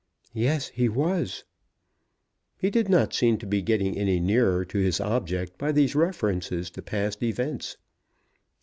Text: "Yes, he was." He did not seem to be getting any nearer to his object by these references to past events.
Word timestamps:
"Yes, 0.33 0.69
he 0.69 0.89
was." 0.89 1.43
He 2.57 2.71
did 2.71 2.89
not 2.89 3.13
seem 3.13 3.37
to 3.37 3.45
be 3.45 3.61
getting 3.61 3.95
any 3.95 4.19
nearer 4.19 4.65
to 4.65 4.77
his 4.79 4.99
object 4.99 5.59
by 5.59 5.71
these 5.71 5.93
references 5.93 6.71
to 6.71 6.81
past 6.81 7.21
events. 7.21 7.77